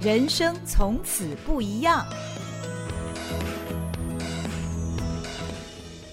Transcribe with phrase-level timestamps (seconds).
[0.00, 2.06] 人生从此不一样。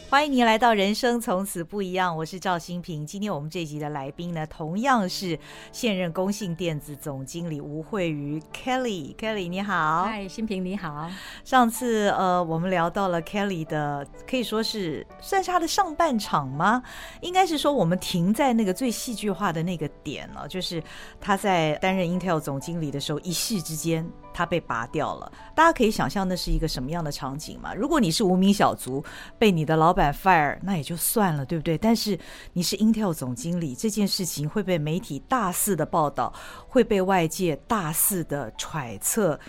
[0.08, 3.06] 欢迎您来到《人生从此不一样》，我是赵新平。
[3.06, 5.38] 今天我们这一集的来宾呢，同样是
[5.72, 9.16] 现任工信电子总经理吴惠瑜 Kelly。
[9.16, 11.10] Kelly 你好，嗨，新平你好。
[11.44, 16.84] 上次呃，我们聊到了 Kelly 的，可以说是算是他的上半场吗？
[17.22, 20.82] 应该是说我们停在那个最戏剧化的那个点了，就是
[21.20, 24.08] 他在担任 Intel 总经理的时候，一夕之间。
[24.38, 27.74] 他被拔掉了，大家可以想象那是一个什么样的场景吗？
[27.74, 29.02] 如果你是无名小卒，
[29.40, 31.78] 被你的老板 fire，那也就算了，对不对？
[31.78, 32.18] 但是
[32.54, 36.34] 你是 Intel 总经理，这件事情会被媒体大肆的报道，
[36.68, 39.40] 会被外界大肆的揣测，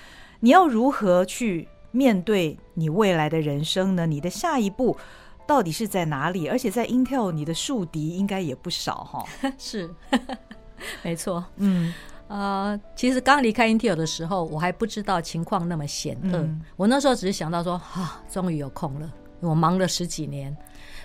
[0.40, 4.06] 你要如何去面对你未来的人生呢？
[4.06, 4.96] 你的下一步
[5.46, 6.48] 到底是在哪里？
[6.48, 9.24] 而且在 Intel，你的树敌应该也不少哈。
[9.58, 9.88] 是，
[11.02, 11.92] 没错，嗯。
[12.28, 16.32] 呃，其实刚离开 Intel 的时候，我还不知道情况那么险恶。
[16.32, 19.08] 嗯、我那时候只是想到说，啊，终于有空了。
[19.40, 20.56] 我忙了十几年，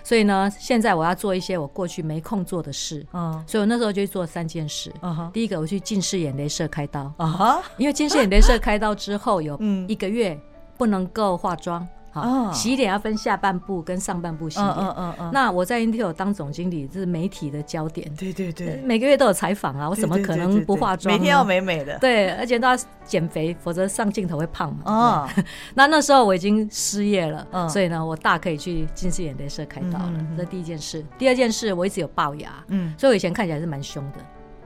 [0.02, 3.06] 所以呢，现在我要做一些我过去没空做的事。
[3.12, 4.92] 嗯，所以我那时候就做三件事。
[5.02, 7.12] 嗯哼，第一个我去近视眼雷射开刀。
[7.16, 10.38] 啊哈，因为近视眼雷射开刀之后有一个月
[10.76, 11.86] 不能够化妆。
[12.12, 14.70] 好，洗脸要分下半部跟上半部洗脸。
[14.70, 15.30] 嗯嗯嗯。
[15.32, 18.14] 那我在 Intel 当总经理，这是媒体的焦点。
[18.14, 18.82] 对对对。
[18.84, 21.14] 每个月都有采访啊，我怎么可能不化妆？
[21.14, 21.98] 每天要美美的。
[21.98, 24.82] 对，而且都要减肥，否则上镜头会胖嘛。
[24.84, 25.28] 哦。
[25.74, 30.26] 那那时候我已经失业了，所以呢，我大可以去近视眼雷射开刀了。
[30.36, 31.02] 这第一件事。
[31.16, 32.52] 第二件事，我一直有龅牙。
[32.68, 32.92] 嗯。
[32.98, 34.18] 所以我以前看起来是蛮凶的。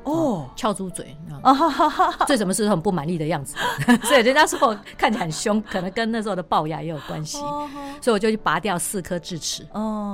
[0.06, 1.16] 哦，翘猪嘴，
[2.26, 3.56] 对什么事都很不满意的样子，
[4.06, 7.38] 所以人家说我看起来很凶，可能跟那时候的龅牙也有关系，
[8.00, 9.66] 所以我就去拔掉四颗智齿，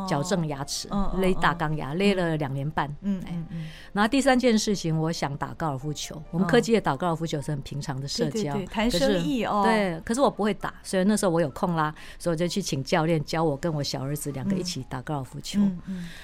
[0.08, 2.88] 矫正牙齿，勒大钢牙，勒了两年半。
[3.02, 3.66] 嗯嗯嗯。
[3.92, 6.20] 然后第三件事情，我想打高尔夫球。
[6.30, 9.62] 我们科技也打高尔夫球是很平常的社交，谈生意哦。
[9.64, 15.60] 对，可是我不会打，所以那时候我有空啦，所以我就去请教练教我跟我小儿子两个一起打高尔夫球。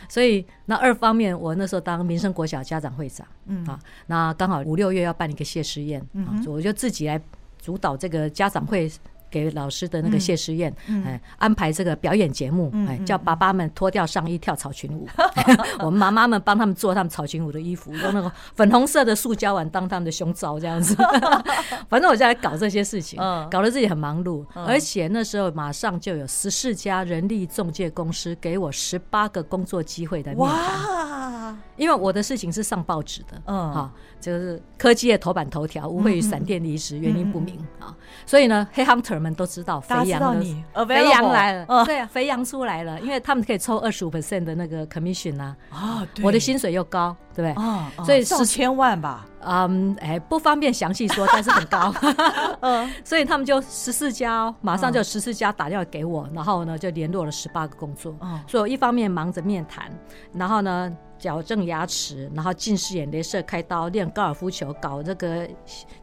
[0.09, 3.27] 所以那二方面，我那时候当民生国小家长会长。
[3.67, 7.21] 啊，那刚好五六月要办一个谢师宴，啊，我就自己来
[7.61, 8.91] 主导这个家长会。
[9.31, 10.75] 给老师的那个谢师宴，
[11.05, 15.07] 哎，安排这个表演节目，哎，叫爸爸们脱掉上衣跳草裙舞，
[15.81, 20.97] 我们妈妈们帮他们做他们草裙舞的衣服，用那个粉红色的塑胶碗当他们的胸罩，这样子。
[21.89, 23.19] 反正我就来搞这些事情，
[23.51, 39.19] 搞得自己很忙碌，而且那时候马上就有十四家人力中介公司给我十八个工作机会的面谈，因为我的事情是上报纸的，嗯，好，就是科技的头版头条，无会与闪电离职，原因不明啊，所以呢，黑 hunter。
[39.19, 48.05] 们都知道，肥羊的肥羊来了，对啊，肥羊出来了，因为他们可以抽二十五 percent 的那个 commission 啊，啊，我的薪水又高，对不对？
[48.05, 51.93] 所以上千万吧，嗯，哎，不方便详细说，但是很高，
[52.61, 59.91] 嗯，所以他们就十四家，马上就十四家打电话给我，然后呢就联络了十八个工作，嗯所以我一方面忙着面谈，
[60.33, 60.97] 然后呢。
[61.19, 65.49] 矫正牙齿，然后近视眼镭射开刀，练高尔夫球，搞这个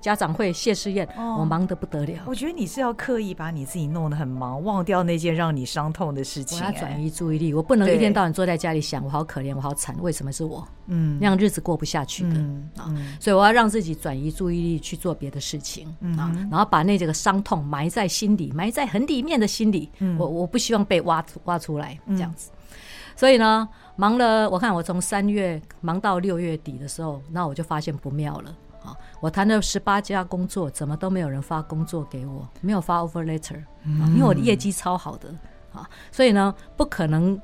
[0.01, 2.19] 家长会谢师宴，哦、我忙得不得了。
[2.25, 6.59] 我觉得你是要刻意把你自己弄得很忙，忘掉那件让你伤痛的事情。
[6.59, 10.67] 我要转移注意力，我不能一天到晚坐在家里想，我好可怜，我好惨，为什么是我？
[10.87, 12.95] 嗯，那样日子过不下去的、嗯嗯、啊。
[13.19, 19.89] 所以我要让自己转移注意力去做别的事情、嗯、啊，然后把那这个伤痛埋在心里，埋在很里面的心里。
[19.99, 22.51] 嗯、我我不希望被挖挖出来，这样子。
[22.53, 22.77] 嗯、
[23.15, 23.67] 所以呢。
[23.97, 28.53] 忙了，我看我从三月忙到六月底的时候，那我就发现不妙了
[28.83, 28.93] 啊！
[29.21, 35.33] 我谈了十八家工作，怎么都没有人发工作给我，没有发 offer letter，因为我的业绩超好的
[35.71, 37.39] 啊，所以呢，不可能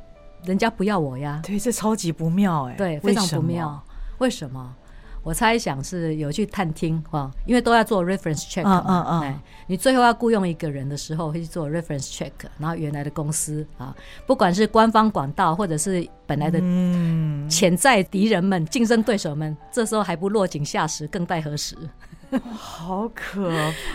[0.45, 1.41] 人家不要我呀。
[1.45, 3.81] 对，这超级不妙哎，对，非常不妙。
[4.19, 4.75] 为什么？
[5.23, 8.83] 我猜想是有去探听哈，因为都要做 reference check 嘛。
[8.87, 9.39] 嗯嗯嗯。
[9.67, 16.59] 你最后要雇佣一个人的时候，会去做 reference check，然后原来的公司啊，不管是官方管道，或者是本来的
[17.47, 21.77] 潜在敌人们、竞争对手们，这时候还不落井下石，更待何时？
[22.53, 23.49] 好可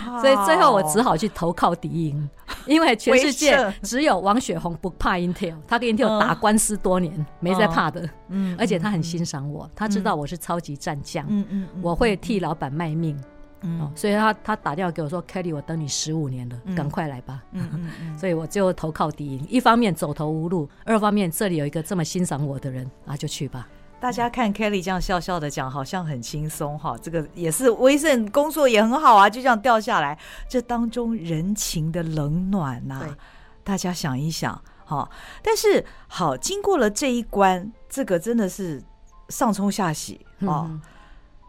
[0.05, 0.21] 怕！
[0.21, 2.29] 所以最后我只好去投靠敌营，
[2.67, 8.09] 因为全世界只有王雪红不怕 Intel，他跟 Intel 打官司多年，没在怕的。
[8.29, 11.25] 嗯，而且他很欣赏我，他知道我是超级战将。
[11.29, 13.19] 嗯嗯，我会替老板卖命。
[13.63, 23.67] 嗯，所以他他打电话给我说：“Kelly，我等你十五年了，赶快来吧。”嗯嗯， 所以我就投靠敌营，一方面走投无路，二方面这里有一个这么欣赏我的人啊，就去吧。
[23.99, 26.97] 大家看 Kelly 这样笑笑的讲，好像很轻松哈。
[27.01, 30.17] 这个也是威盛工作也很好啊，就这样掉下来。
[30.49, 33.17] 这当中人情的冷暖呐、啊，
[33.65, 35.09] 大家想一想哈。
[35.43, 38.83] 但是好，经过了这一关，这个真的是
[39.31, 40.69] 上冲下洗啊。
[40.69, 40.81] 嗯、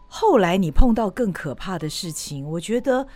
[0.08, 3.06] 后来你碰到更可怕的事情，我觉得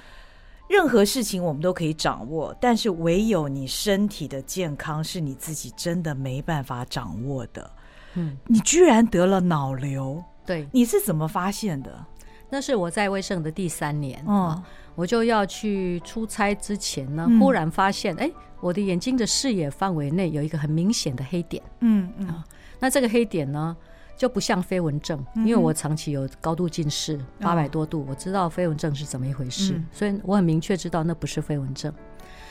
[0.69, 7.69] 任何事情我们都可以掌握，但是唯有你身体的健康是你自己真的没办法掌握的。
[8.15, 12.05] 嗯，你居然得了脑瘤，对，你是怎么发现的？
[12.51, 14.63] 那是我在威盛的第三年，嗯，
[14.95, 18.31] 我就要去出差之前呢，忽然发现，哎，
[18.61, 22.43] 我的眼睛的视野范围内有一个很明显的黑点，嗯嗯，
[22.79, 23.75] 那这个黑点呢，
[24.19, 31.91] 就不像飞蚊症，因为我长期有高度近视，八百多度，我知道飞蚊症是怎么一回事，所以我很明确知道那不是飞蚊症，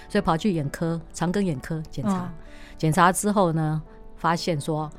[0.10, 2.34] 所以跑去眼科长庚眼科检查，
[2.76, 3.80] 检查之后呢，
[4.16, 4.90] 发现说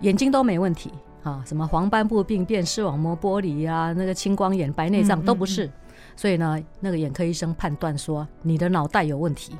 [0.00, 0.92] 眼睛都没问题。
[1.24, 5.66] 啊，什么黄斑部病变、视网膜剥离啊，那个青光眼、白内障都不是，嗯。
[5.66, 9.54] 嗯嗯，所以呢，那个眼科医生判断说你的脑袋有问题，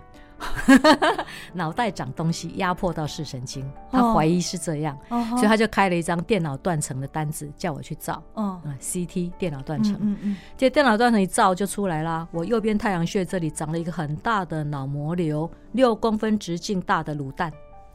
[1.53, 17.53] 脑袋长东西压迫到视神经，他怀疑是这样，哦、所以他就开了一张电脑断层的单子叫我去照，哦、嗯，CT 电脑断层，嗯嗯，这、嗯、电脑断层一照就出来啦，我右边太阳穴这里长了一个很大的脑膜瘤，六公分直径大的卤蛋。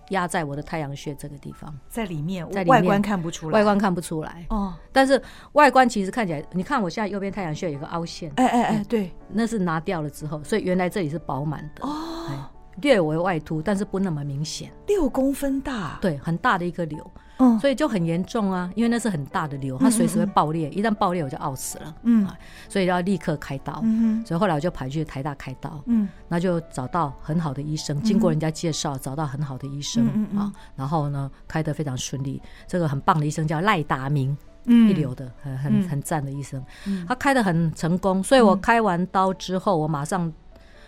[0.09, 2.81] 压在我的太阳穴这个地方，在里面，在里面。
[2.81, 4.45] 外观看不出来，外观看不出来。
[4.49, 4.73] 哦。
[4.91, 5.21] 但是
[5.53, 11.87] 外观其实看起来，你看我现在右边太阳穴有个凹陷，哎哎哎，对，那是拿掉了之后，所以原来这里是饱满的。
[11.87, 12.49] 哦，
[12.81, 17.11] 略微外凸，但是不那么明显，六公分大，对，很大的一个瘤。
[17.59, 21.93] 所以就很严重啊，因为那是很大的瘤，它随时会爆裂，一旦爆裂我就熬死了。
[22.03, 22.25] 嗯，
[22.69, 23.81] 所以要立刻开刀。
[23.83, 25.81] 嗯，所以后来我就跑去台大开刀。
[25.87, 32.41] 嗯，那就找到很好的医生，经过人家介绍找到很好的医生啊，然后呢开得非常顺利。
[32.65, 36.63] 这个很棒的医生叫赖达明，一流的，很很很赞的医生。
[36.85, 40.31] 嗯他开得很成功，所以我开完刀之后，我马上，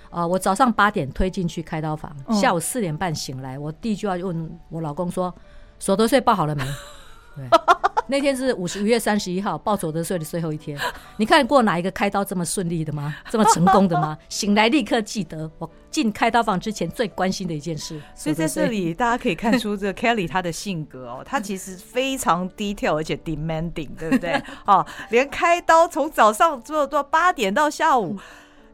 [0.10, 5.34] 呃，我早上八点推进去开刀房，下午四点半醒来，我第一句话就问我老公说。
[5.78, 6.64] 所得税报好了没？
[7.36, 7.46] 对，
[8.08, 10.80] 那天是五十五月三十一号，报所得税的最后一天。
[11.18, 13.14] 你看过哪一个开刀这么顺利的吗？
[13.30, 14.18] 这么成功的吗？
[14.30, 18.02] 醒来立刻记得，我进开刀房之前最关心的一件事。
[18.16, 24.42] 所以在这里大家可以看出这个 Kelly 她的性格哦，她其实非常 detail 而且 demanding，对不对？
[24.66, 28.18] 哦，连开刀从早上做到八点到下午，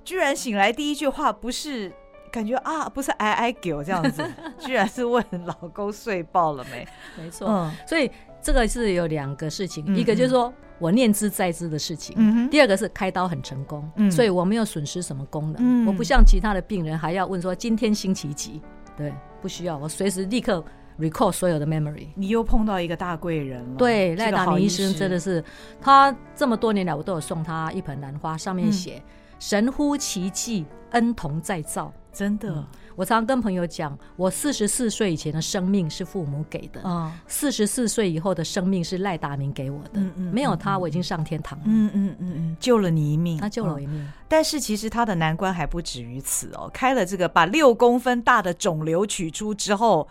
[0.03, 1.91] 居然醒来第一句话不是。
[2.31, 4.23] 感觉啊，不是哎哎给我这样子，
[4.57, 6.87] 居然是问老公睡饱了没？
[7.21, 8.09] 没错，嗯，所以
[8.41, 18.61] 这个是有两个事情，嗯、一个就是说我念之在之的事情，嗯、第二个是开刀很成功，嗯、所以我没有损失什么功能，嗯、我不像其他的病人还要问说今天星期几，
[18.95, 20.63] 对，不需要，我随时立刻
[20.97, 22.07] recall 所有的 memory。
[22.15, 25.43] 你又碰到一个大贵人了，对，赖达明医生真的是，
[25.81, 29.03] 他这么多年来我都有送他一盆兰花，上面写、嗯、
[29.41, 31.91] 神乎其技，恩同再造。
[32.13, 44.11] 真的，嗯、我常常跟朋友讲，我四十四岁以前的生命是父母给的，啊、嗯，四十四岁以后的生命是赖达明给我的，嗯嗯，没有他我已经上天堂了，嗯嗯嗯嗯，救了你一命，他救了我一命、嗯。
[44.27, 50.07] 但是其实他的难关还不止于此哦，开了这个把六公分大的肿瘤取出之后，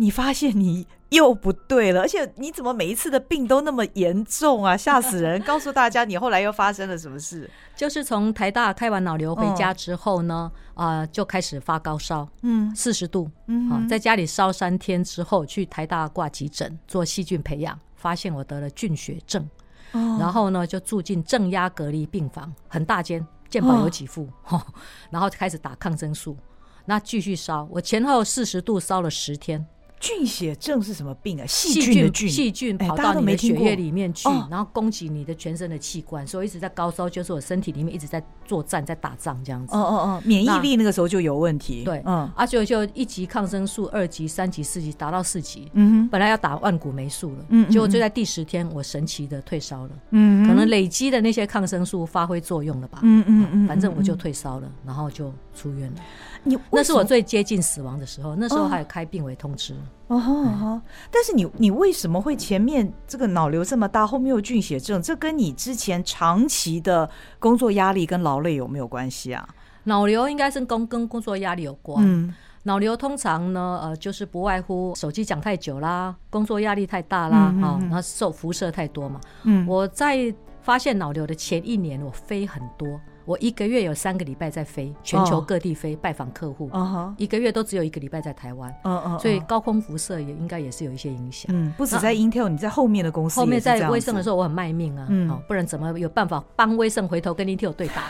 [0.00, 0.86] 你发现你。
[1.10, 4.76] 又不对了，而且你怎么每一次的病都那么严重啊？
[4.76, 5.42] 吓死人！
[5.42, 7.50] 告诉大家，你后来又发生了什么事？
[7.74, 19.42] 就是从台大开完脑瘤回家之后呢，啊、就开始发高烧，嗯，四十度，嗯哼，在家里烧三天之后，去台大挂急诊做细菌培养，发现我得了菌血症，
[19.90, 24.64] 哦、然后呢就住进正压隔离病房，很大间，健保有几副，哦、
[25.10, 26.36] 然后就开始打抗生素，
[26.84, 29.66] 那继续烧，我前后四十度烧了十天。
[30.00, 31.44] 菌血症是什么病啊？
[31.46, 39.76] 细菌的菌，细菌跑到你的血液里面去，然后攻击你的全身的器官，所以一直在高烧，就是我身体里面一直在作战，在打仗这样子。
[39.76, 41.84] 哦哦哦，免疫力那个时候就有问题。
[41.84, 45.70] 对，嗯，而且就一级抗生素，二级、三级、四级，达到四级。
[45.74, 49.90] 嗯哼，本来要打万古霉素了，嗯，结果就在第十天，我神奇的退烧了。
[50.12, 53.00] 嗯，可能累积的那些抗生素发挥作用了吧。
[53.02, 55.30] 嗯嗯嗯，反正我就退烧了，然后就
[55.60, 56.00] 出院了。
[56.42, 59.74] 你那是我最接近死亡的时候，那时候还有开病危通知。
[60.06, 65.02] 哦吼哦，但是你你为什么会前面这个脑瘤这么大，后面又菌血症？
[65.02, 69.46] 这跟你之前长期的工作压力跟劳累有没有关系啊？
[69.84, 72.04] 脑瘤应该是工跟工作压力有关。
[72.06, 79.20] 嗯，脑瘤通常呢，呃，就是不外乎手机讲太久啦，工作压力太大啦，啊、嗯嗯嗯，然后受辐射太多嘛。
[79.44, 83.00] 嗯，我在发现脑瘤的前一年，我飞很多。
[83.30, 86.68] 我一个月有三个礼拜在飞，全球各地飞拜访客户。
[87.16, 88.74] 一个月都只有一个礼拜在台湾。
[89.20, 91.54] 所以高空辐射也应该也是有一些影响。
[91.54, 93.38] 嗯，不止在 Intel，你在后面的公司。
[93.38, 95.06] 后面在威盛的时候，我很卖命啊，
[95.46, 98.02] 不然怎么有办法帮威盛回头跟 Intel 对打？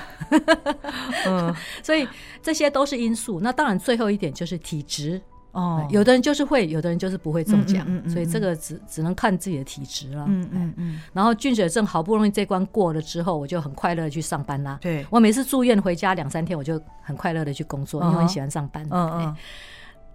[1.26, 2.08] 嗯， 所以
[2.40, 3.40] 这些都是因素。
[3.40, 5.20] 那当然，最后一点就是体质。
[5.52, 10.24] 哦，有的人就是会，有的人就是不会中奖，所以这个只只能看自己的体质了。
[10.28, 11.00] 嗯嗯嗯。
[11.12, 14.78] 然后菌血症好不容易这关过了之后，我就很快乐的去上班啦。
[14.80, 18.86] 对，我每次住院回家两三天，我就很快乐的去工作，因为很喜欢上班。
[18.90, 19.36] 嗯嗯。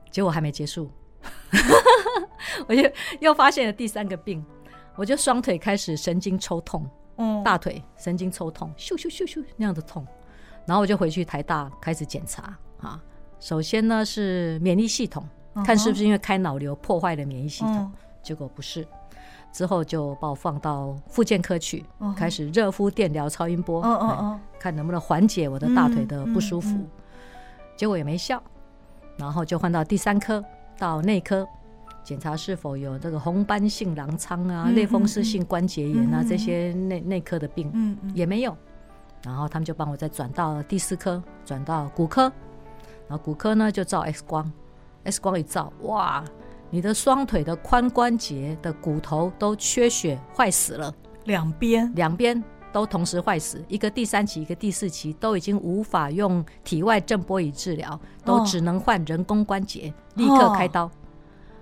[0.10, 0.90] 结果还没结束，
[2.68, 2.90] 我就
[3.20, 4.42] 又发现了第三个病，
[4.96, 10.08] 我就双腿开始神经抽痛，嗯，大腿神经抽痛，咻咻咻咻那样的痛，
[10.66, 13.02] 然后我就回去台大开始检查啊。
[13.40, 15.24] 首先呢是免疫系统，
[15.66, 17.92] 看是不是因为开脑瘤破坏了免疫系统，
[18.24, 18.86] 结果不是。
[19.52, 23.82] 之后就把我放到复健科去，开始热敷、电疗、超音波，
[24.60, 26.78] 看能不能缓解我的大腿的不舒服。
[27.78, 28.44] 结果也没效，
[29.18, 30.44] 然后就换到第三科，
[30.78, 31.48] 到内科
[32.04, 38.54] 检查是否有这个红斑性狼疮啊、类风湿性关节炎啊这些内内科的病，也没有。
[39.24, 42.30] 然后他们就帮我再转到第四科，转到骨科。
[43.08, 44.52] 然后骨科呢就照 X 光
[45.04, 46.24] ，X 光一照，哇，
[46.70, 50.94] 你的双腿的髋关节的骨头都缺血坏死了，
[51.26, 51.92] 两边。
[51.96, 52.44] 两边
[52.74, 60.90] 都同时坏死，一个第三期，一个第四期都已经无法用体外震波仪治疗，都只能换人工关节，立刻开刀，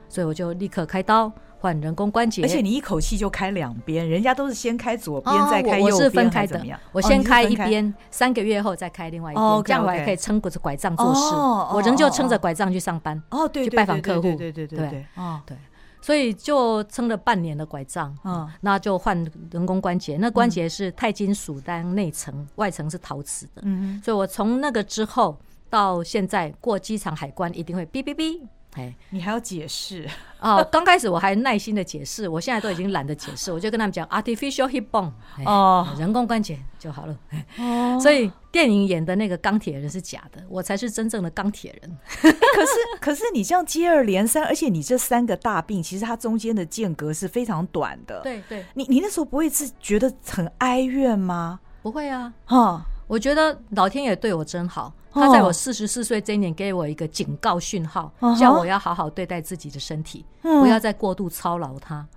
[0.09, 1.31] 所以我就立刻开刀。
[1.63, 6.61] 换人工关节，而且你一口气就开两边，人家都是先开左边再开右边，我是分开的。
[6.91, 11.33] 我先开一边，三个月后再开另外一边，这样我还可以撑着拐杖做事。
[11.73, 15.57] 我仍旧撑着拐杖去上班，哦，对，去拜访客户，对对对对，哦，对，
[16.01, 25.37] 所以就撑了半年的拐杖，嗯，那就换人工关节，那关节是钛金属当内层，外层是陶瓷的，嗯，所以我从那个之后
[25.69, 28.41] 到现在过机场海关一定会哔哔哔。
[28.75, 30.07] 哎，你还要解释
[30.41, 30.67] 哦？
[30.71, 35.11] 刚开始我还耐心的解释，我现在都已经懒得解释，我就跟他们讲 artificial hip bone
[35.45, 37.17] 哦，人工关节就好了。
[37.59, 41.97] 哦，所以电影演的那个钢铁人是假的，我才是真正的钢铁人。
[42.21, 48.21] 可是，可是你这样接二连三，而且你这三个大病，其实它中间的间隔是非常短的。
[48.21, 51.59] 对对，你你那时候不会是觉得很哀怨吗？
[51.81, 54.91] 不会啊，哈，我觉得老天爷对我真好。
[55.11, 62.07] 他在我四十四岁这一年给我一个警告讯号，叫我要好好对待自己的身体，不要再过度操劳它。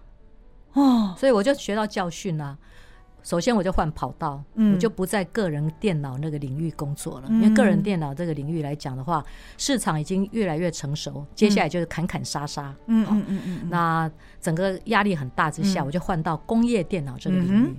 [0.73, 2.57] 哦，所以我就学到教训了。
[3.23, 9.23] 首先，我就换跑道，我就不在个人电脑那个领域工作了，因为个人电脑这个领域来讲的话，
[9.59, 12.75] 市场已经越来越成熟，接下来就是砍砍杀杀。
[12.87, 13.69] 嗯嗯嗯嗯。
[13.69, 14.11] 那
[14.41, 17.67] 整个压力很大之下，我就换到工业电脑这个领域。
[17.67, 17.77] 嗯，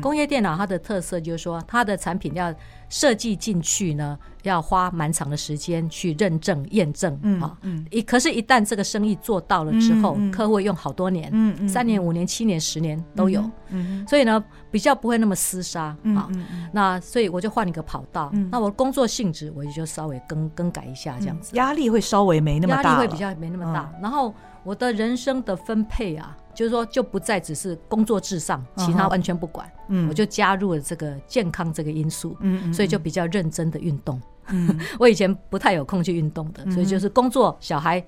[0.00, 2.52] 工业电脑它的特色就是说，它的产品要
[2.88, 7.18] 设计进去呢，要花蛮长的时间去认证验证。
[7.22, 13.48] 嗯，好，嗯，一可是，一旦这个生意做到了之后，客户用好多年，嗯嗯，三年、五年、七年、十年都有。
[13.68, 15.96] 嗯，所以呢，比较不会那么厮杀。
[16.14, 16.30] 好，
[16.72, 18.32] 那所以我就换一个跑道。
[18.50, 23.92] 那我工作性质我也就稍微更更改一下，这样子，压力会稍微没那么大，压力会比较没那么大。
[24.00, 24.34] 然后
[24.68, 26.36] 我的人生的分配啊。
[26.54, 29.70] 就是说，就不再只是工作至上，其他完全不管。
[29.86, 34.20] 嗯，我就加入了这个健康这个因素，嗯，所以就比较认真的运动。
[34.48, 38.04] 嗯， 我以前不太有空去运动的，所以就是工作、小孩。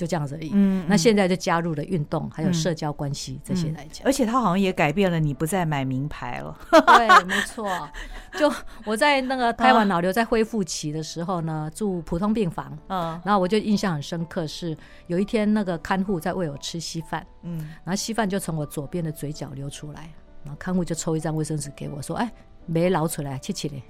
[0.00, 0.50] 就这样子而已。
[0.54, 4.06] 嗯，那现在就加入了运动，还有社交关系这些来讲。
[4.06, 6.56] 而且他好像也改变了，你不再买名牌了。
[6.70, 7.68] 对，没错。
[8.38, 8.50] 就
[8.86, 12.78] 我在那个开完脑瘤在恢复期的时候呢，住普通病房。
[12.88, 13.20] 嗯。
[13.22, 14.74] 然后我就印象很深刻，是
[15.06, 17.26] 有一天那个看护在喂我吃稀饭。
[17.42, 17.58] 嗯。
[17.84, 20.10] 然后稀饭就从我左边的嘴角流出来，
[20.42, 22.32] 然后看护就抽一张卫生纸给我说：“哎，
[22.64, 23.82] 没捞出来，切切嘞。”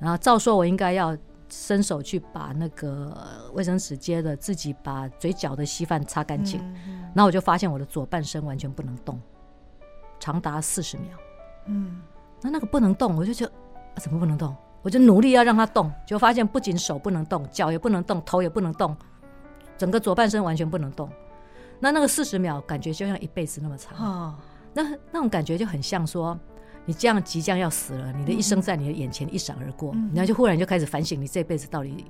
[0.00, 1.14] 然后照说我应该要。
[1.50, 6.60] 伸手去把那个卫生纸接了，自己把嘴角的稀饭擦干净。
[7.14, 9.20] 然后我就发现我的左半身完全不能动，
[10.20, 11.16] 长达四十秒。
[11.66, 12.00] 嗯，
[12.40, 13.52] 那那个不能动，我就觉得
[13.96, 14.54] 怎么不能动？
[14.82, 18.96] 我就努力要让它动，就发现不仅手不能动，脚也不能动，头也不能动，
[19.76, 21.10] 整个左半身完全不能动。
[21.80, 23.96] 那那个四十秒感觉就像一辈子那么长。
[23.98, 24.34] 哦
[24.74, 26.38] 那那种感觉就很像说。
[26.88, 32.06] 你这样即将要死了，你的一生在你的眼前一闪而过，然后就忽然就开始反省，你这辈子到底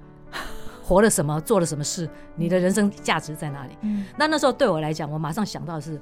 [0.80, 3.76] 活了什么，做了什么事，你的人生价值在哪里？
[4.16, 6.00] 那那时候对我来讲，我马上想到的是，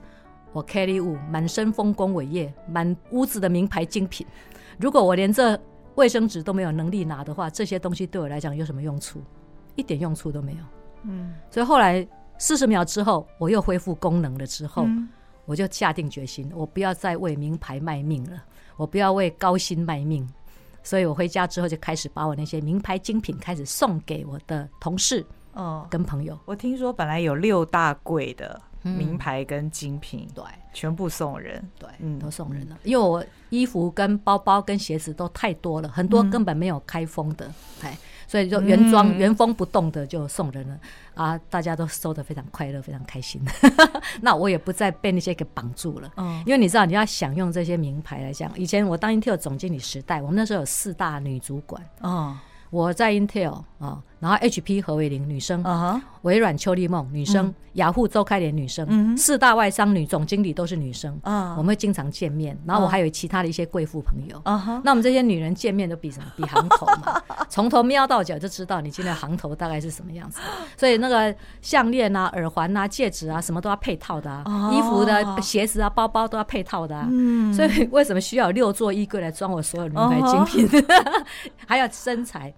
[0.52, 4.26] 我 Kelly Wu 满身丰功伟业，满屋子的名牌精品，
[4.78, 5.58] 如果我连这
[5.94, 9.22] 卫生纸都没有能力拿的话，这些东西对我来讲有什么用处？
[9.74, 10.58] 一点用处都没有。
[11.04, 12.06] 嗯，所以后来
[12.36, 14.86] 四十秒之后，我又恢复功能了之后，
[15.46, 18.42] 我就下定决心，我不要再为名牌卖命了。
[18.76, 20.28] 我不要为高薪卖命，
[20.82, 26.38] 所以我回家之后就开始把我那些名牌精品开始送给我的同事，哦，跟朋友。
[26.44, 32.78] 我听说本来有六大柜的名牌跟精品，对，全部送人，对，嗯，都送人了。
[32.84, 37.52] 因为我衣服跟包包跟鞋子都太多了，很多根本没有开封的，
[37.82, 40.78] 哎，所以就原装、嗯、原封不动的就送人了。
[41.14, 43.40] 啊，大家都收的非常快乐，非常开心。
[44.20, 52.36] 那我也不再被那些给绑住了，嗯，因为你知道你要享用这些名牌来讲，以前我当 Intel 总经理时代，我们那时候有四大女主管，哦。
[52.68, 55.62] 我在 Intel 啊，然后 HP 何伟玲女生，
[56.22, 62.58] 微软邱丽梦女生，雅虎周开莲女生，四大外商女总经理都是女生，我们会经常见面。
[62.64, 64.40] 然后我还有其他的一些贵妇朋友，
[64.82, 66.26] 那我们这些女人见面都比什么？
[66.36, 70.40] 比行头嘛， 从头瞄到脚就知道你今天行头大概是什么样子。
[70.76, 77.06] 所以那个项链啊、耳环啊、戒指啊，什么都要配套的啊，衣服的、鞋子啊、包包都要配套的啊。
[77.54, 80.84] 所以为什么需要六座衣柜来装我所有名牌精品？
[81.66, 82.52] 还有身材。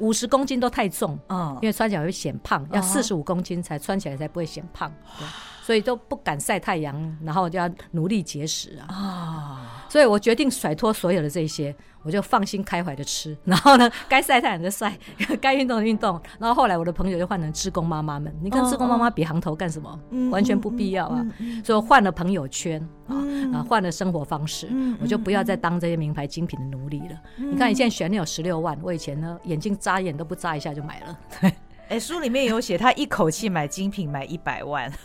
[0.00, 5.26] 五十公斤都太重，嗯，因为穿起来会显胖，要四十五公斤才穿起来才不会显胖，对，
[5.62, 11.76] 所以都不敢晒太阳，然后就要努力节食啊，所以我决定甩脱所有的这些。
[12.02, 14.98] 我就放心开怀的吃，然后呢，该晒太阳的晒，
[15.38, 16.18] 该运动的运动。
[16.38, 20.00] 然后后来我的朋友就换成志工妈妈们，你跟志工妈妈比行头干什么？
[20.30, 21.22] 完全不必要啊！
[21.62, 23.20] 所以我换了朋友圈啊，
[23.52, 24.66] 啊，换了生活方式，
[24.98, 27.20] 我就不要再当这些名牌精品的奴隶了。
[27.36, 31.52] 你看，你现在选你有十六万，我以前呢，眼睛眨眼都不眨一下就买了。
[31.90, 34.90] 哎，书里面有写，他一口气买精品买一百万。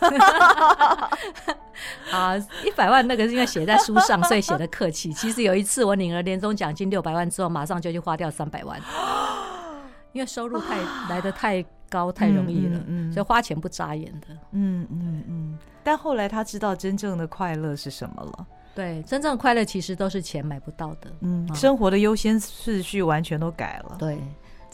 [2.12, 5.12] 啊，一百万那个是因为写在书上，所以写的客气。
[5.12, 8.80] 其实有一次我领了年终奖金六百万之后，马上就去花掉三百万，
[10.14, 10.78] 因为收入太
[11.10, 14.28] 来的太高太容易了，嗯所以花钱不眨眼的。
[14.52, 15.58] 嗯嗯嗯。
[15.84, 18.46] 但后来他知道真正的快乐是什么了。
[18.76, 21.12] 对，真正的快乐其实都是钱买不到的。
[21.22, 23.96] 嗯，生活的优先次序完全都改了。
[23.98, 24.20] 对。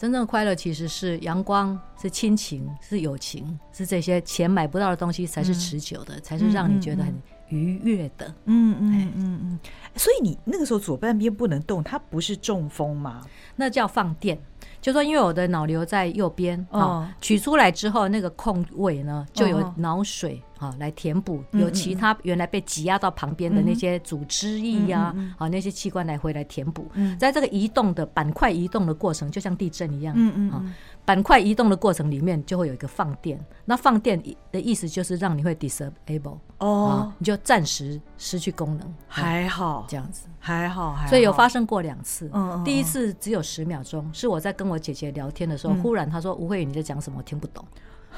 [0.02, 7.14] 真正的快乐其实是阳光，是亲情，是友情，是这些钱买不到的东西才是持久的，嗯、才是让你觉得很
[7.50, 8.26] 愉悦的。
[8.46, 9.58] 嗯嗯嗯嗯。
[9.94, 13.24] 所以你那个时候左半边不能动，它不是中风吗？
[13.54, 14.36] 那叫放电。
[14.80, 20.42] 就说因为我的脑瘤在右边，哦，取出来之后那个空位呢，就有脑水。
[20.62, 26.86] 啊，来填补有其他原来被挤压到旁边的那些组织液呀，啊，那些器官来回来填补。
[27.18, 30.14] 在这个移动的板块移动的过程，就像地震一样。
[30.50, 30.62] 啊，
[31.04, 33.44] 板块移动的过程里面就会有一个放电。
[33.64, 34.22] 那放电
[34.52, 38.94] 的意思就是让你会 disable 哦，你就暂时失去功能。
[39.08, 41.08] 还好这样子，还好还好。
[41.08, 42.30] 所以有发生过两次。
[42.32, 42.62] 嗯。
[42.64, 47.18] 第一次只有十秒钟，是我在跟我姐姐聊天的时候，忽然她说：“吴慧宇，你在讲什么？
[47.18, 47.64] 我听不懂。”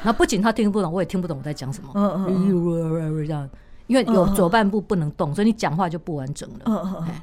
[0.02, 1.90] 那不仅他听不懂，我也听不懂我在讲什么。
[1.94, 3.48] 嗯嗯嗯，这样，
[3.87, 6.61] 因为有左半部不能动，所以你讲话就不完整了。
[6.66, 7.14] 嗯嗯嗯。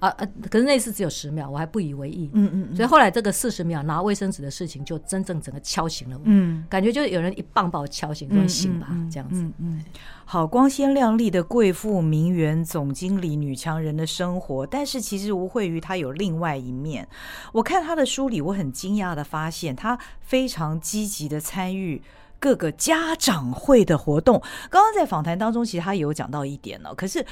[0.00, 0.26] 啊啊！
[0.50, 2.30] 可是那次只有十秒，我还不以为意。
[2.32, 2.74] 嗯嗯。
[2.74, 6.22] 所以后来这个四十秒拿卫生纸的事情，就真正整个敲醒了我。
[6.24, 6.64] 嗯。
[6.70, 9.42] 感觉就是有人一棒把我敲醒，说醒吧，这样子。
[9.42, 9.84] 嗯嗯。
[10.24, 17.06] 好光鲜亮丽的贵妇名媛总经理女强人的生活，但是其实吴惠瑜她有另外一面。
[17.52, 22.00] 我看她的书里，我很惊讶的发现，她非常积极的参与。
[22.40, 26.92] 各个家长会的活动，刚刚在访谈当中，其实他也有讲到一点呢。
[26.96, 27.24] 可是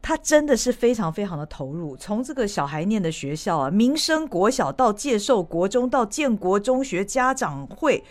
[0.00, 8.04] 他真的是非常非常的投入，从这个小孩念的学校啊，民生国小到介寿国中到建国中学家长会，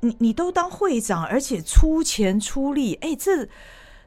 [0.00, 3.48] 你你都当会长，而且出钱出力，哎，这。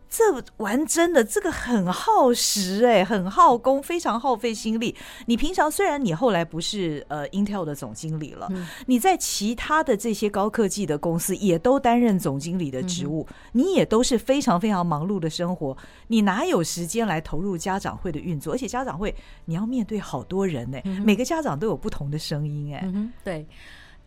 [0.10, 0.24] 这
[0.58, 4.96] 玩真的，这个很耗时哎，很耗工，非常耗费心力。
[5.26, 15.76] 你平常虽然你后来不是呃 Intel 的总经理了，嗯、你在其他的这些高科技的公司也都担任总经理的职务，嗯、你也都是非常非常忙碌的生活，
[16.08, 18.54] 你哪有时间来投入家长会的运作？
[18.54, 19.14] 而且家长会
[19.46, 23.12] 你要面对好多人哎，嗯、每个家长都有不同的声音哎、嗯。
[23.24, 23.46] 对，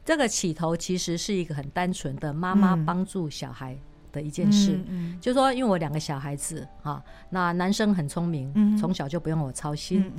[0.04, 3.76] 这个起头其实是一个很单纯的妈妈帮助小孩。
[4.08, 10.10] 嗯的一件事，嗯嗯、就说因为我两个小孩子啊，那男生很聪明，嗯、从小就不用我操心。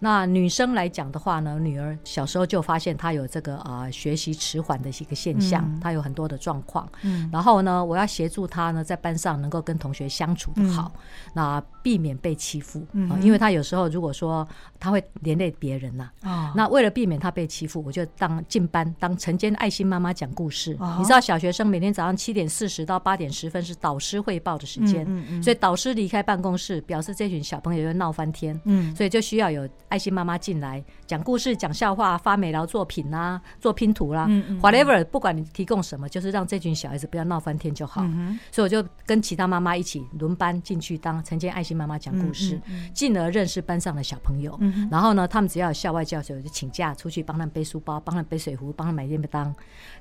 [0.00, 6.88] 那女生来讲的话呢，女儿小时候就发现她有这个啊、呃、学习迟缓的一个现象，嗯、她有很多的状况。
[7.02, 11.00] 嗯、然后呢，我要协助她呢，在班上能够跟同学相处的好，嗯、
[11.34, 12.86] 那避免被欺负。
[12.92, 14.46] 嗯、因为她有时候如果说
[14.78, 20.76] 她会连累别人呐、啊，哦、那为了避免她被欺负，我就当进班当晨间爱心妈妈讲故事。
[20.78, 38.04] 哦、你知道小学生每天早上七点四十到八点十分是导师汇报的时间，嗯嗯嗯、所以导师离开办公室，表示这群小朋友要闹翻天，嗯、所以就需要有爱心妈妈进来讲故事、讲笑话、发美劳作品啊、做拼图啦、啊嗯嗯、，whatever，不管你提供什么，就是让这群小孩子不要闹翻天就好。
[38.50, 42.60] 所以我就跟其他妈妈一起轮班进去当晨间爱心妈妈讲故事，
[42.92, 44.58] 进、而认识班上的小朋友。
[44.90, 49.54] 然后呢，他们只要有校外教学，我就请假出去帮他们背书包、帮他们背水壶、帮他们买便当，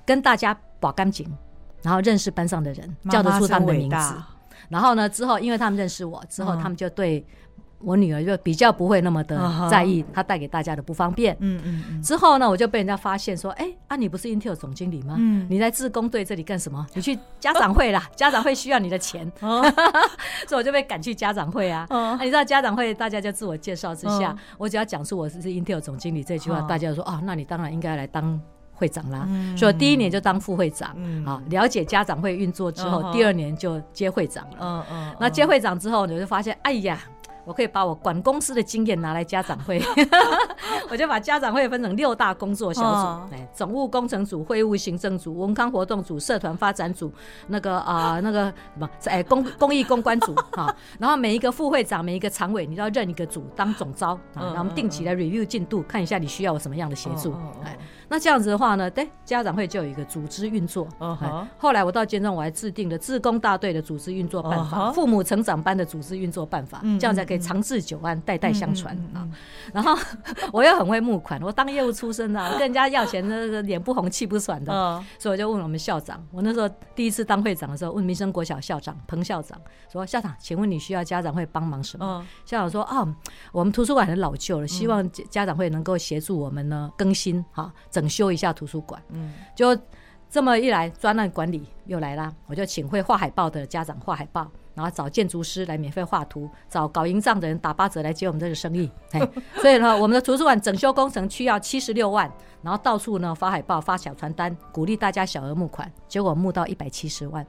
[0.05, 1.27] 跟大家保干净。
[1.81, 4.15] 然后认识班上的人，叫得出他们的名字。
[4.69, 7.25] 然后呢，之后因为他们认识我，之后他们就对
[7.79, 11.37] 我女儿就比较不会那么的在意她带给大家的不方便。
[11.39, 12.01] 嗯嗯嗯。
[12.01, 15.15] 之后呢，我就被人家发现说，哎，啊，你不是 Intel 总经理吗？
[15.17, 15.45] 嗯。
[15.49, 16.85] 你在自工队这里干什么？
[16.95, 21.85] 你去家长会啦， 家长会需要你的钱， 所以我就被赶去家长会啊。
[21.91, 28.41] 哦你知道家长会大家就自我介绍之下，我只要讲出我是 Intel 总经理这句话，大家就说哦，那你当然应该来当
[28.77, 29.27] 会长啦。
[29.57, 34.57] 所以第一年就当副会长，啊，了解家长会运作之后，第二年就接会长了。
[34.61, 35.15] 嗯嗯。
[35.19, 36.97] 那接会长之后，你就发现，哎呀。
[37.47, 39.81] 我可以把我管公司的经验拿来家长会，
[40.91, 47.09] 我就把家长会分成六大工作小组，哎，总务工程组、会务行政组、文康活动组、社团发展组，
[47.47, 57.33] 那个啊，那个什么，哎，公公益公关组啊，然后每一个副会长、每一个常委，你都要任一个组当总招啊，然后我们定期来 review 进度，看一下你需要我什么样的协助，
[57.63, 57.77] 哎。
[58.09, 60.87] 那这样子的话呢，对家长会就有一个组织运作。
[60.97, 61.45] Uh huh.
[61.57, 64.93] 后来我到建中，我还制定了自工大队的组织运作办法，uh.
[64.93, 66.97] 父母成长班的组织运作办法，uh.
[66.97, 69.27] 这样才可以长治久安，代代相传啊。
[69.73, 69.95] 然后
[70.53, 75.03] 我又很会募款，我当业务出身啊，跟人家要钱那个脸不红气不喘的，uh.
[75.19, 79.59] 所以我就问我们校长，我那时候第一次当会长的时候，问民生国小校长彭校长
[79.91, 82.49] 说：“校长，请问你需要家长会帮忙什么？” uh.
[82.49, 83.07] 校长说：“啊，
[83.51, 89.77] 我们图书馆很老旧了，希望家长会能够协助我们呢更新哈。”整修一下图书馆，嗯，就
[90.29, 92.33] 这么一来，专案管理又来啦。
[92.47, 98.89] 我就请会画海报的家长画海报，然后找建筑师来免费画图，找搞营帐的人打八折来接我们这个生意。
[99.59, 107.43] 所以呢，我们的图书馆整修工程需要七十六万，然后到处呢发海报、发小传单，鼓励大家小额募款，结果募到一百七十万，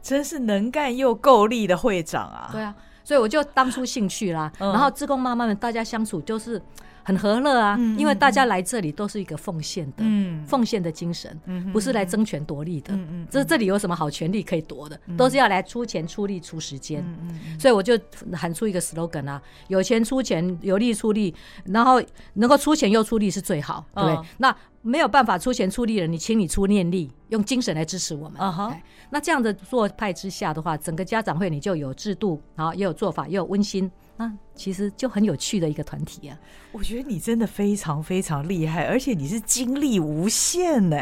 [0.00, 2.48] 真是能干又够力的会长啊！
[2.52, 6.62] 对啊，所以我就当初兴趣啦，嗯、然后志工妈妈们大家相处就是。
[7.08, 10.04] 很和乐啊，因为大家来这里都是一个奉献的，
[10.46, 11.34] 奉献的精神，
[11.72, 12.92] 不是来争权夺利的。
[13.30, 15.00] 这这里有什么好权利可以夺的？
[15.16, 17.02] 都是要来出钱出力出时间。
[17.58, 17.98] 所以我就
[18.34, 21.98] 喊出一个 slogan 啊：有钱出钱，有力出力，然后
[22.34, 24.28] 能够出钱又出力是最好，对不对？
[24.36, 28.38] 那没有办法出钱出力了，你请你出念力，用精神来支持我们。
[29.08, 33.90] 那这样的做派之下的话，整个家长会你就有制度，然后也有做法，也有温馨。
[34.18, 36.36] 那其实就很有趣的一个团体啊！
[36.72, 40.98] 我觉得你真的非常非常厉害，而且你是精力无限呢。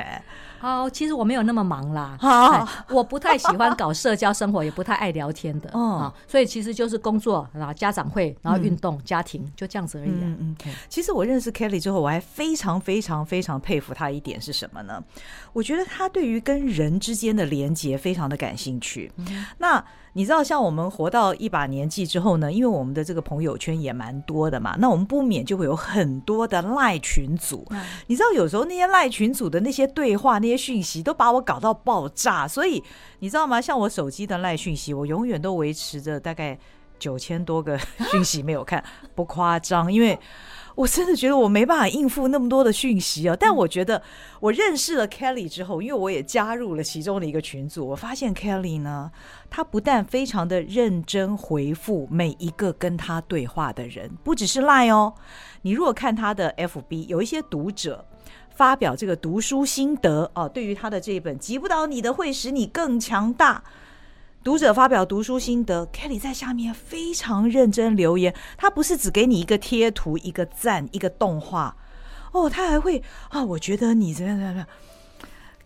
[0.58, 2.16] 好，其实我没有那么忙啦。
[2.20, 5.70] 好，我不太喜欢搞社交生活，也不太爱聊天的。
[5.78, 10.10] 哦，所以其实就是工作，然后家长会，然后运动，家庭就这样子而已。
[10.10, 10.56] 嗯嗯。
[10.90, 15.02] 其实我认识 Kelly 之后，我还非常非常非常佩服他一点是什么呢？
[15.54, 19.10] 我觉得他对于跟人之间的连接非常的感兴趣。
[19.56, 19.82] 那。
[20.16, 27.66] 你知道，像我们活到一把年纪之后呢，因为我们的这个朋友圈也蛮多的嘛，那我们不免就会有很多的赖群组。
[28.06, 32.48] 你知道，有时候那些赖群组的那些对话、那些讯息，都把我搞到爆炸。
[32.48, 32.82] 所以
[33.18, 33.60] 你知道吗？
[33.60, 36.58] 像我手机的赖讯息，我永远都维持着大概
[36.98, 37.78] 九千多个
[38.10, 38.82] 讯息没有看，
[39.14, 40.18] 不夸张，因为。
[40.76, 43.34] 我真的觉得我没办法应付那么多的讯息啊！
[43.34, 44.00] 但我觉得
[44.40, 49.10] 我认识了 Kelly 之后，因为我也加入了其中的一个群组，我发现 Kelly 呢，
[49.48, 55.14] 他不但非常的认真回复每一个跟他对话的人，不只是 Line 哦。
[55.62, 58.06] 你如果看他的 FB，有一些读者
[58.54, 63.62] 发表这个读书心得哦，对于他的这一本《击不倒你的会使你更强大》。
[64.46, 68.32] 读者发表读书心得，Kelly 在下面非常认真留言。
[68.56, 71.76] 他不是只给你一个贴图、一个赞、一个动画，
[72.30, 74.66] 哦，他还会啊，我觉得你怎么样怎么样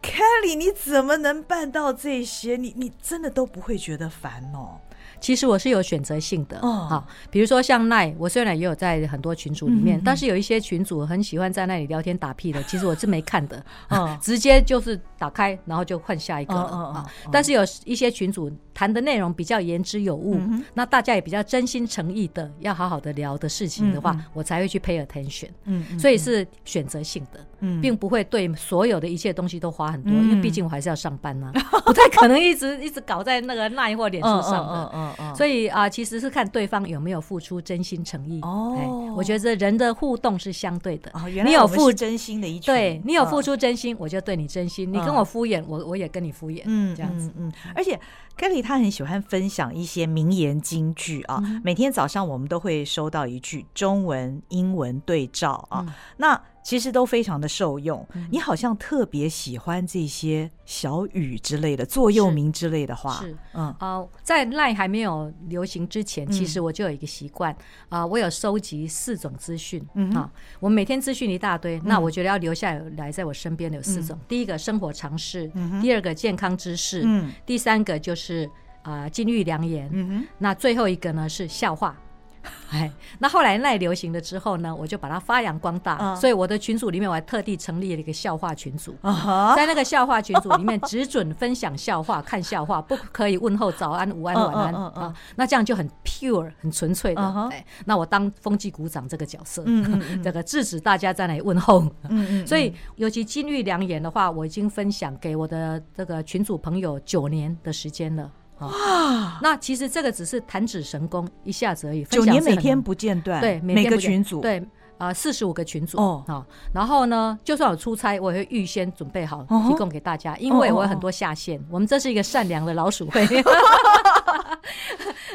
[0.03, 2.57] ，Kelly 你怎么能办到这些？
[2.57, 4.81] 你你真的都不会觉得烦哦？
[5.21, 13.63] 其实我是有选择性的，好，比如说像赖，我虽然也有在很多群组里面，但是有一些群组很喜欢在那里聊天打屁的， 其实我是没看的，
[14.23, 17.07] 直接就是打开，然后就换下一个了啊。
[17.31, 20.41] 但是有一些群组谈的内容比较言之有物，
[20.75, 25.49] 那大家也比较真心诚意的要好好的聊的事情的话，我才会去 pay attention。
[25.65, 27.45] 嗯，所以是选择性的，
[27.81, 31.53] 并不会对所有的一切东西都花很多，因为毕竟我还是要上班呐，
[31.85, 35.35] 不太可能一直 一直搞在那个那一或脸书上的嗯嗯。
[35.35, 38.41] 所以啊，其实是看对方有没有付出真心诚意。
[38.43, 41.11] 哦，我觉得人的互动是相对的。
[41.15, 44.91] 哦，原来你有付真心的一对，你有付出真心，我就对你真心。
[44.91, 46.63] 你跟我敷衍，我我也跟你敷衍。
[46.67, 47.31] 嗯，这样子。
[47.37, 47.99] 嗯，而且
[48.39, 51.41] Kelly 他很喜欢分享一些名言金句啊。
[51.65, 55.85] 每天早上我们都会收到一句中文英文对照啊。
[56.17, 58.07] 那其实都非常的受用。
[58.31, 63.21] 你好像特别喜欢这些小语之类的座右铭之类的话。
[63.21, 67.55] 是，嗯，啊，在 LINE 还没有流行之前，其实我就有一个习惯
[67.89, 70.31] 啊，我有收集四种资讯啊。
[70.61, 74.19] 我每天资讯一大堆，那我觉得要留下来在我身边的有四种。
[74.29, 77.07] 第一个生活常识，第二个健康知识，
[77.47, 78.49] 第三个就是
[78.83, 81.97] 啊金玉良言，那最后一个呢是笑话。
[82.71, 85.99] 哎，那后来赖流行了之后呢，我就把它发扬光大。
[85.99, 88.95] Uh, 所以我的群组里面，我还特地成立了一个笑话群组。
[89.03, 89.55] Uh.
[89.57, 95.01] 在那个笑话群组里面，只准分享笑话、看笑话，不可以问候早安、午安、晚安、uh, uh, uh, uh.
[95.01, 95.15] 啊。
[95.37, 97.21] 那这样就很 pure、很纯粹的。
[97.21, 97.53] Uh
[97.85, 100.01] 那我当风纪股长这个角色，uh.
[100.23, 101.83] 这个制止大家在那里问候。
[102.09, 102.47] Uh.
[102.47, 108.31] 所以，尤其金玉良言的话，我已经分享给我的这个群组朋友九年的时间了。
[108.61, 112.05] 哇，那其实这个只是弹指神功，一下子而已。
[112.05, 114.63] 九年每天不间断，对，每个群组，对
[114.99, 116.23] 啊，四十五个群组哦。
[116.29, 121.59] 好，然后呢，就算我出差，我也会预先准备好提供给大家，因为我有很多下线。
[121.71, 123.27] 我们这是一个善良的老鼠会。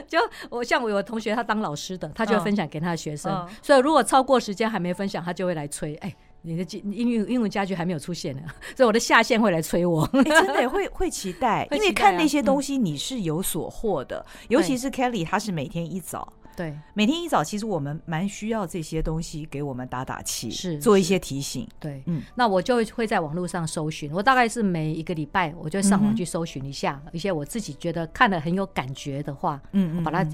[0.08, 3.48] 就我像我有同学，他当老师的，他就分享给他的学生。
[3.62, 5.96] 所以如果超过时间还没分享，他就会来催。
[5.96, 6.16] 哎。
[6.46, 8.42] 你的英英英文家具还没有出现呢，
[8.78, 10.04] 所以我的下线会来催我。
[10.14, 16.32] 欸、真的会会期待， 因为看那些东西你是有所获的，嗯、尤其是 Kelly，他是每天一早。
[16.56, 21.68] 对，每天一早，其实我们蛮需要这些东西给我们打打气，是做一些提醒。
[21.80, 30.26] 对，嗯，那我就会在网络上搜寻，我大概是每一个礼拜，我就上网去搜寻一下一些我自己觉得看了很有感觉的话，嗯，嗯，把它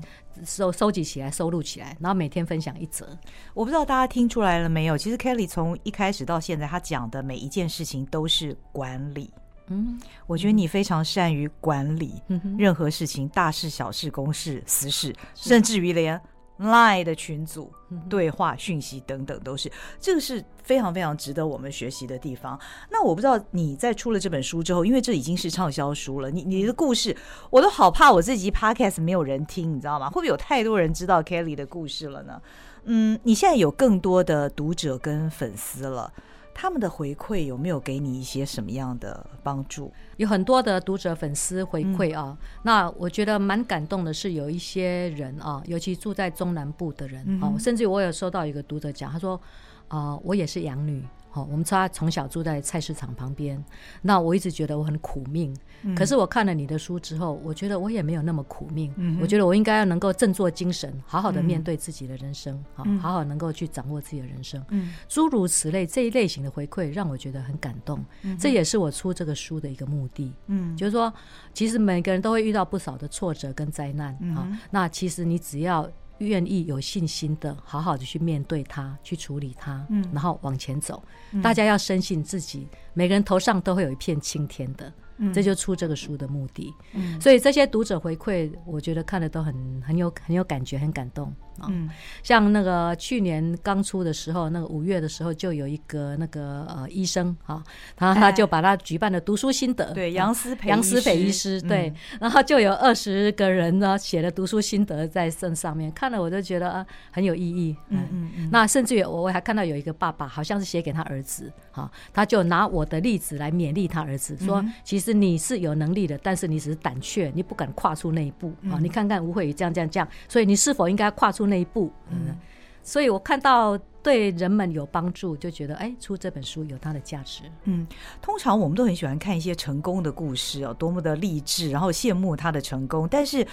[0.45, 3.17] 收收集起来，收录起来，然后每天分享一则。
[3.53, 4.97] 我不知道大家听出来了没有？
[4.97, 9.31] 其实 Kelly 从一开始到现在，他讲的每一件事情都是管理。
[9.71, 12.21] 嗯，我觉得你非常善于管理
[12.57, 16.19] 任何事情，大事、小事、公事、私事，甚至于连
[16.59, 17.71] Line 的群组
[18.07, 22.59] 对话讯息等等，都是这个是非常非常值得我们学习的地方。
[22.91, 27.17] 那我不知道你在出了这本书之后，因为这已经是畅销书了，你你的故事
[27.49, 30.07] 我都好怕我这集 Podcast 没有人听，你知道吗？
[30.09, 32.39] 会不会有太多人知道 Kelly 的故事了呢？
[32.83, 36.13] 嗯，你现在有更多的读者跟粉丝了。
[36.53, 39.91] 他们的回馈有没有给你一些什么样的帮助？
[40.17, 49.39] 有很多的读者粉丝回馈啊，嗯、那我觉得蛮感动的是，有一些人啊，尤其住在中南部的人啊，嗯、甚至我有收到一个读者讲，他说
[49.87, 51.03] 啊，我也是养女。
[51.31, 53.63] 好，我们他从小住在菜市场旁边。
[54.01, 58.93] 那我一直觉得我很苦命，嗯、可是我看了你的书之后，我觉得我也没有那么苦命。
[58.97, 64.61] 嗯、我觉得我应该要能够振作精神，好好的面对自己的人生，好、嗯、好好能够去掌握自己的人生。
[64.69, 68.03] 嗯，诸如此类这一类型的回馈，让我觉得很感动。
[68.23, 70.33] 嗯，这也是我出这个书的一个目的。
[70.47, 71.13] 嗯，就是说，
[71.53, 74.17] 其实每个人都会遇到不少的挫折跟灾难。
[74.19, 75.89] 嗯哼，那其实你只要。
[76.27, 81.03] 愿意有信心的，好好的去面对它，去处理它，嗯，然后往前走。
[81.31, 84.91] 嗯，大家要深信自己，每个人头上都会有一片青天的。
[85.17, 85.31] 嗯。
[85.33, 91.31] 这就出这个书的目的，嗯，所以这些读者回馈，我觉得看了都很很有很有感觉，很感动
[91.61, 91.67] 啊。
[91.69, 91.89] 嗯，
[92.23, 97.63] 像那个去年刚出的时候，那个五月的时候，就有一个那个呃医生啊，
[97.95, 107.75] 他他就把他举办的读书心得，对杨思培杨思培医师，对，然后就有二十个人呢写了读书心得在这上面，看了我就觉得啊很有意义。
[107.89, 108.49] 嗯嗯嗯。
[108.51, 115.11] 那甚至于我我还看到有一个爸爸，好像是写给他儿子，哈，他就拿我的例子来勉励他儿子，说其实。
[115.21, 118.79] 你是有能力的，但是你只是胆怯，你不敢跨出那一步啊！
[118.81, 121.91] 你看看吴慧宇这样这样这样，所以你是否应该跨出那一步？
[122.09, 122.35] 嗯，
[122.81, 127.43] 所以我看到对人们有帮助，就觉得哎，出这本书有它的价值。
[127.65, 127.85] 嗯，
[128.21, 133.07] 通常我们都很喜欢看一些成功的故事哦，多么的励志，然后羡慕他的成功。
[133.11, 133.45] 但是，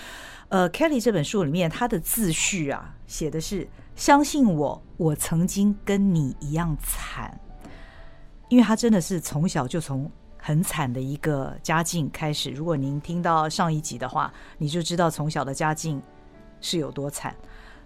[0.48, 7.38] 呃，Kelly 这本书里面他的自序啊，写的是相信我，我曾经跟你一样惨，
[8.48, 10.11] 因为他真的是从小就从。
[10.40, 12.48] 很惨的一个家境开始。
[12.50, 16.00] 如果您听到上一集的话，你就知道从小的家境
[16.61, 17.34] 是有多惨。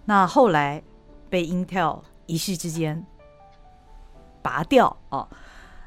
[0.05, 0.83] 那后来
[1.29, 3.05] 被 Intel 一夕之间
[4.41, 5.27] 拔掉哦，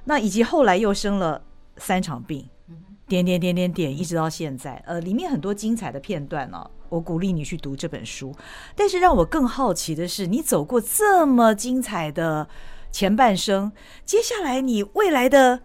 [0.04, 1.42] 那以及后来又生了
[1.76, 2.48] 三场病，
[3.06, 4.82] 点点点点点，一直到现在。
[4.86, 8.34] 呃，里面很多精彩的片段呢、哦，我鼓励你去读这本书。
[8.74, 12.48] 但是让我更好奇的是，你走过这么精彩的
[12.90, 13.72] 前半生，
[14.04, 15.60] 接下来你未来的。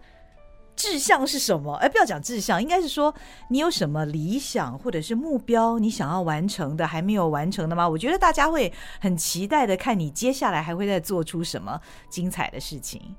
[0.74, 1.74] 志向是什么？
[1.74, 3.14] 哎，不要讲志向，应该是说
[3.48, 7.88] 你有什么理想或者是目标，你想要完成的还没有完成的吗？
[7.88, 13.14] 我觉得大家会很期待的看你接下来还会再做出什么精彩的事情。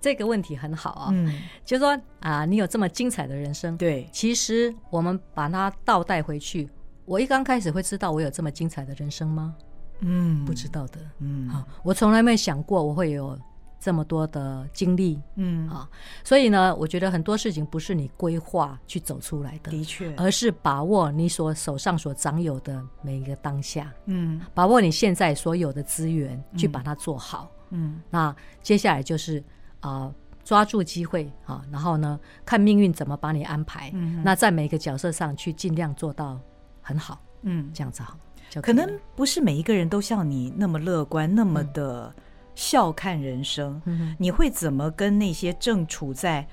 [0.00, 6.68] 这个问题很好啊，嗯，就是说啊，你有这么精彩的人生，对，其实我们把它倒带回去，
[7.04, 9.54] 我一刚开始会知道我有这么精彩的人生吗？
[10.00, 13.38] 嗯，不知道的，嗯，好，我从来没想过我会有。
[13.80, 15.68] 这么多的经历，嗯。
[15.68, 15.88] 啊，
[16.22, 29.38] 所以呢，我觉得很多事情不是你规划去走出来的，的确，而是把握你所手上所掌有的每一个当下，嗯，把握你现在所有的资源去把它做好，嗯，那接下来就是
[29.80, 30.14] 啊、呃，
[30.44, 36.38] 抓住机会啊，然后呢，看命运怎么把你安排，嗯，那在每个角色上去尽量做到
[36.82, 38.18] 很好，嗯，这样子好。
[38.60, 42.12] 可能不是每一个人都像你那么乐观，那么的
[42.60, 43.80] 笑看人生。
[43.86, 46.46] 嗯、你会怎么跟那些正处在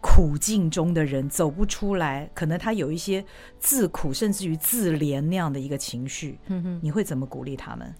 [0.00, 2.28] 苦境中的人走不出来？
[2.34, 3.24] 可能他有一些
[3.60, 6.40] 自苦，甚至于自怜那样的一个情绪。
[6.82, 7.94] 你会怎么鼓励他们？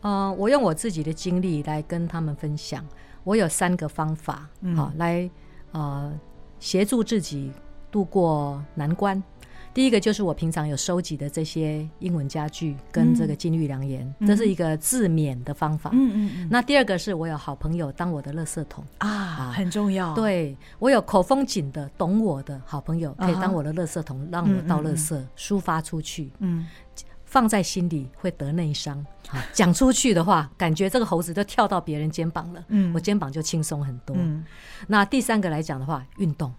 [0.00, 2.84] 呃，我用我自己的经历来跟他们分享。
[3.22, 5.30] 我有三个方法，好、嗯哦、来
[5.70, 6.20] 呃
[6.58, 7.52] 协助自己
[7.90, 9.22] 度过难关。
[9.76, 15.90] 第一个就是我平常有收集的这些英文佳句跟这个金玉良言，嗯、这是一个自勉的方法。
[15.92, 16.48] 嗯嗯嗯。
[16.50, 20.14] 那第二个是我有好朋友当我的垃圾桶啊，啊，很重要。
[20.14, 26.30] 对，我有口风紧的懂我的好朋友，可以当我的垃圾桶，让我倒垃圾，抒发出去。
[26.38, 26.66] 嗯，
[27.26, 28.96] 放在心里会得内伤，
[29.28, 34.16] 啊，讲出去的话，感觉这个猴子都跳到别人肩膀了，嗯，我肩膀就轻松很多。
[34.18, 34.42] 嗯，
[34.86, 36.50] 那第三个来讲的话，运动，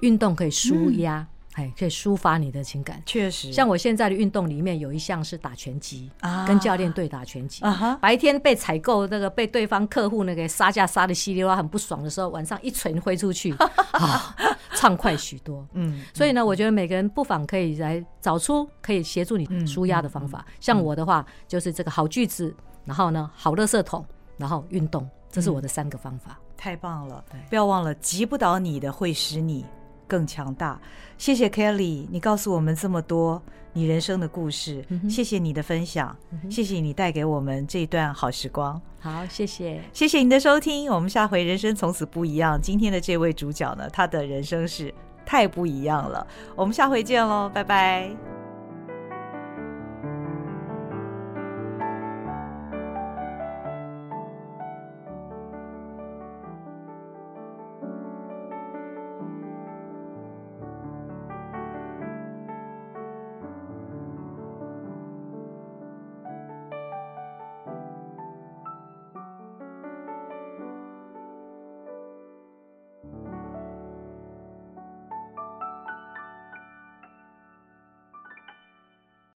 [0.00, 1.24] 运动可以舒压。
[1.56, 3.52] 嗯哎，可以抒发你的情感，确实。
[3.52, 7.62] 像我现在的运动里面有一项是打拳击啊，跟教练对打拳击。
[7.62, 13.54] 啊、白天被采购那个被对方客户那个杀价杀的稀里哗，很不爽的时候，晚上一拳挥出去，
[13.92, 14.34] 啊，
[14.74, 15.66] 畅快许多。
[15.74, 20.44] 嗯，所以呢，我觉得每个人不妨可以来找出可以协助你舒压的方法。
[20.48, 22.54] 嗯、像我的话，就是这个好句子，
[22.86, 24.02] 然后呢，好垃圾桶，
[24.38, 26.38] 然后运动，这是我的三个方法。
[26.56, 27.22] 太棒了！
[27.30, 29.66] 对，不要忘了，击不倒你的会使你
[30.12, 30.78] 更强大。
[31.16, 38.78] 谢谢 Kelly，你告诉我们这么多你人生的故事，嗯、谢谢你的分享，嗯、谢谢你带给我们这一段好时光。
[39.00, 42.60] 好，谢谢，谢谢你的收听，我们下回人生从此不一样。
[42.60, 44.92] 今天的这位主角呢，他的人生是
[45.24, 46.26] 太不一样了。
[46.54, 48.41] 我们下回见喽，拜拜。